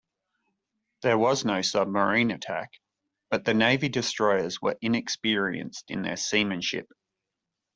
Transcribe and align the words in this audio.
There 1.03 1.19
was 1.19 1.45
no 1.45 1.61
submarine 1.61 2.31
attack, 2.31 2.71
but 3.29 3.45
the 3.45 3.53
Navy 3.53 3.87
destroyers 3.87 4.59
were 4.59 4.75
inexperienced 4.81 5.91
in 5.91 6.01
their 6.01 6.17
seamanship. 6.17 6.91